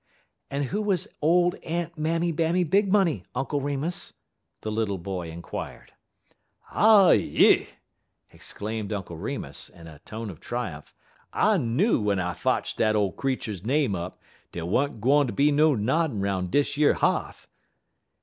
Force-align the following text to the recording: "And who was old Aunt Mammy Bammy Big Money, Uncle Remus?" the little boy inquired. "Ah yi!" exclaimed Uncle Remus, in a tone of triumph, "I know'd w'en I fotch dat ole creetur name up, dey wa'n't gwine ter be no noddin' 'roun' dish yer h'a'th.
"And 0.49 0.63
who 0.63 0.81
was 0.81 1.07
old 1.21 1.53
Aunt 1.63 1.95
Mammy 1.95 2.33
Bammy 2.33 2.67
Big 2.67 2.91
Money, 2.91 3.23
Uncle 3.35 3.61
Remus?" 3.61 4.13
the 4.61 4.71
little 4.71 4.97
boy 4.97 5.29
inquired. 5.29 5.93
"Ah 6.71 7.11
yi!" 7.11 7.67
exclaimed 8.31 8.91
Uncle 8.93 9.15
Remus, 9.15 9.69
in 9.69 9.85
a 9.85 9.99
tone 9.99 10.31
of 10.31 10.39
triumph, 10.39 10.91
"I 11.31 11.57
know'd 11.57 11.99
w'en 11.99 12.17
I 12.17 12.33
fotch 12.33 12.75
dat 12.75 12.95
ole 12.95 13.11
creetur 13.11 13.63
name 13.63 13.93
up, 13.93 14.19
dey 14.53 14.63
wa'n't 14.63 15.01
gwine 15.01 15.27
ter 15.27 15.33
be 15.33 15.51
no 15.51 15.75
noddin' 15.75 16.19
'roun' 16.19 16.47
dish 16.47 16.77
yer 16.79 16.95
h'a'th. 16.95 17.45